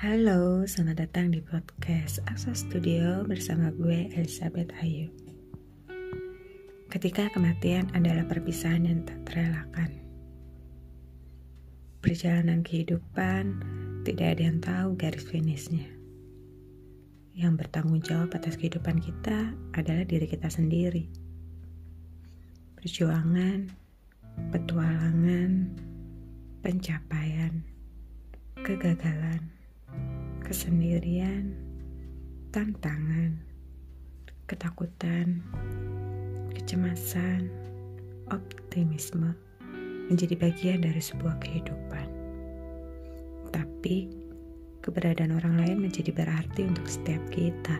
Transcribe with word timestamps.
Halo, 0.00 0.64
selamat 0.64 0.96
datang 0.96 1.28
di 1.28 1.44
podcast 1.44 2.24
Asa 2.24 2.56
Studio 2.56 3.20
bersama 3.28 3.68
gue 3.68 4.08
Elizabeth 4.16 4.72
Ayu. 4.80 5.12
Ketika 6.88 7.28
kematian 7.28 7.84
adalah 7.92 8.24
perpisahan 8.24 8.88
yang 8.88 9.04
tak 9.04 9.20
terelakkan. 9.28 9.92
Perjalanan 12.00 12.64
kehidupan 12.64 13.60
tidak 14.08 14.40
ada 14.40 14.42
yang 14.48 14.58
tahu 14.64 14.96
garis 14.96 15.20
finishnya. 15.20 15.92
Yang 17.36 17.60
bertanggung 17.60 18.00
jawab 18.00 18.32
atas 18.32 18.56
kehidupan 18.56 19.04
kita 19.04 19.52
adalah 19.76 20.08
diri 20.08 20.24
kita 20.24 20.48
sendiri. 20.48 21.12
Perjuangan, 22.80 23.68
petualangan, 24.48 25.76
pencapaian, 26.64 27.52
kegagalan 28.64 29.59
kesendirian, 30.50 31.54
tantangan, 32.50 33.38
ketakutan, 34.50 35.46
kecemasan, 36.58 37.46
optimisme 38.34 39.30
menjadi 40.10 40.34
bagian 40.34 40.82
dari 40.82 40.98
sebuah 40.98 41.38
kehidupan. 41.38 42.06
Tapi, 43.54 44.10
keberadaan 44.82 45.38
orang 45.38 45.54
lain 45.54 45.86
menjadi 45.86 46.10
berarti 46.10 46.66
untuk 46.66 46.90
setiap 46.90 47.22
kita. 47.30 47.78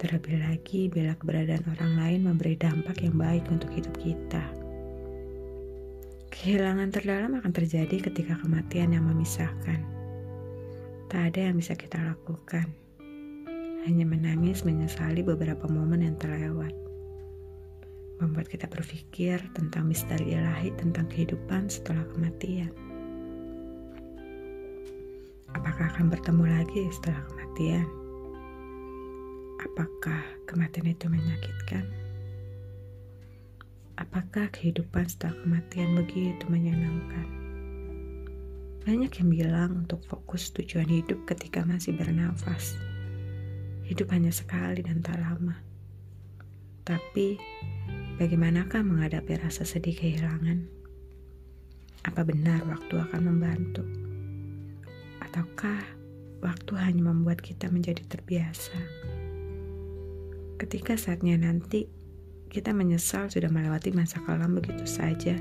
Terlebih 0.00 0.40
lagi 0.48 0.88
bila 0.88 1.12
keberadaan 1.12 1.68
orang 1.76 1.92
lain 2.00 2.20
memberi 2.24 2.56
dampak 2.56 3.04
yang 3.04 3.20
baik 3.20 3.44
untuk 3.52 3.68
hidup 3.76 3.92
kita. 4.00 4.48
Kehilangan 6.32 6.88
terdalam 6.88 7.36
akan 7.36 7.52
terjadi 7.52 8.00
ketika 8.00 8.40
kematian 8.40 8.96
yang 8.96 9.04
memisahkan 9.04 10.03
Tak 11.12 11.20
ada 11.32 11.52
yang 11.52 11.60
bisa 11.60 11.76
kita 11.76 12.00
lakukan. 12.00 12.72
Hanya 13.84 14.08
menangis 14.08 14.64
menyesali 14.64 15.20
beberapa 15.20 15.68
momen 15.68 16.00
yang 16.00 16.16
terlewat. 16.16 16.72
Membuat 18.16 18.48
kita 18.48 18.64
berpikir 18.64 19.44
tentang 19.52 19.84
misteri 19.84 20.32
ilahi 20.32 20.72
tentang 20.80 21.04
kehidupan 21.12 21.68
setelah 21.68 22.08
kematian. 22.16 22.72
Apakah 25.52 25.92
akan 25.92 26.08
bertemu 26.08 26.44
lagi 26.48 26.82
setelah 26.88 27.20
kematian? 27.28 27.86
Apakah 29.60 30.20
kematian 30.48 30.88
itu 30.88 31.06
menyakitkan? 31.12 31.84
Apakah 34.00 34.48
kehidupan 34.50 35.06
setelah 35.06 35.36
kematian 35.44 35.94
begitu 35.94 36.44
menyenangkan? 36.48 37.43
Banyak 38.84 39.16
yang 39.16 39.30
bilang 39.32 39.70
untuk 39.88 40.04
fokus 40.04 40.52
tujuan 40.52 40.84
hidup 40.84 41.24
ketika 41.24 41.64
masih 41.64 41.96
bernafas. 41.96 42.76
Hidup 43.88 44.12
hanya 44.12 44.28
sekali 44.28 44.84
dan 44.84 45.00
tak 45.00 45.24
lama. 45.24 45.56
Tapi, 46.84 47.40
bagaimanakah 48.20 48.84
menghadapi 48.84 49.40
rasa 49.40 49.64
sedih 49.64 49.96
kehilangan? 49.96 50.68
Apa 52.04 52.28
benar 52.28 52.60
waktu 52.68 53.00
akan 53.00 53.20
membantu? 53.24 53.88
Ataukah 55.24 55.80
waktu 56.44 56.72
hanya 56.76 57.08
membuat 57.08 57.40
kita 57.40 57.72
menjadi 57.72 58.04
terbiasa? 58.04 58.76
Ketika 60.60 61.00
saatnya 61.00 61.40
nanti, 61.40 61.88
kita 62.52 62.76
menyesal 62.76 63.32
sudah 63.32 63.48
melewati 63.48 63.96
masa 63.96 64.20
kelam 64.28 64.60
begitu 64.60 64.84
saja 64.84 65.40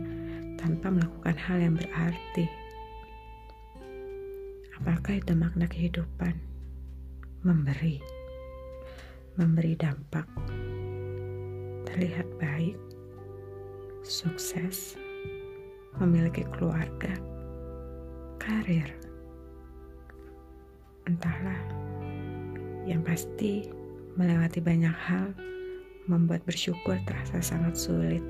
tanpa 0.56 0.96
melakukan 0.96 1.36
hal 1.36 1.60
yang 1.60 1.76
berarti. 1.76 2.63
Apakah 4.84 5.16
itu 5.16 5.32
makna 5.32 5.64
kehidupan? 5.64 6.36
Memberi, 7.48 8.04
memberi 9.40 9.80
dampak, 9.80 10.28
terlihat 11.88 12.28
baik, 12.36 12.76
sukses, 14.04 15.00
memiliki 16.04 16.44
keluarga, 16.52 17.16
karir. 18.44 18.92
Entahlah, 21.08 21.64
yang 22.84 23.08
pasti 23.08 23.64
melewati 24.20 24.60
banyak 24.60 24.92
hal 25.00 25.32
membuat 26.12 26.44
bersyukur 26.44 27.00
terasa 27.08 27.40
sangat 27.40 27.80
sulit. 27.80 28.24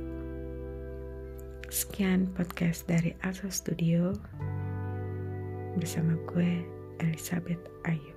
Sekian 1.74 2.30
podcast 2.38 2.86
dari 2.86 3.18
Asa 3.26 3.50
Studio 3.50 4.14
bersama 5.78 6.14
gue 6.30 6.62
Elizabeth 7.02 7.62
Ayu. 7.90 8.13